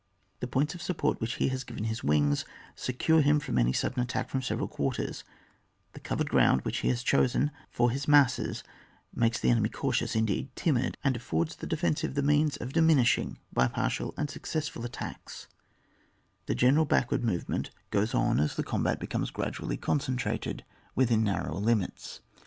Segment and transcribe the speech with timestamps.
[0.39, 3.99] The points of support which he has given his wings secure him from any sudden
[4.01, 5.23] attack from several quarters;
[5.93, 8.63] the covered ground which he has chosen for his masses
[9.13, 13.67] makes the enemy cautious, indeed timid, and affords the defensive the means of diminishing by
[13.67, 15.45] partial and successful attanks
[16.47, 20.65] the general backward movement goes on as the combat becomes gradually concentrated
[20.95, 22.21] within narrower limits.